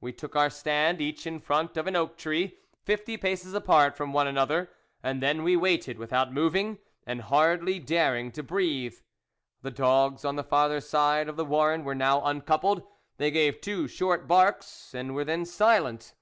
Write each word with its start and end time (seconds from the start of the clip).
We 0.00 0.12
took 0.12 0.36
our 0.36 0.50
stand, 0.50 1.00
each 1.00 1.26
in 1.26 1.40
front 1.40 1.76
of 1.76 1.88
an 1.88 1.96
oak 1.96 2.16
tree, 2.16 2.58
fifty 2.84 3.16
paces 3.16 3.54
apart 3.54 3.96
from 3.96 4.12
one 4.12 4.28
another, 4.28 4.70
and 5.02 5.20
then 5.20 5.42
we 5.42 5.56
waited, 5.56 5.98
without 5.98 6.32
moving, 6.32 6.78
and 7.08 7.22
hardly 7.22 7.80
daring 7.80 8.30
to 8.38 8.44
breathe. 8.44 8.94
The 9.62 9.72
dogs 9.72 10.24
on 10.24 10.36
the 10.36 10.44
farther 10.44 10.80
side 10.80 11.28
of 11.28 11.34
the 11.34 11.44
warren 11.44 11.82
were 11.82 11.96
now 11.96 12.22
uncoupled; 12.24 12.84
they 13.16 13.32
gave 13.32 13.60
two 13.60 13.88
short 13.88 14.28
barks, 14.28 14.94
and 14.94 15.12
were 15.12 15.24
then 15.24 15.44
silent. 15.44 16.14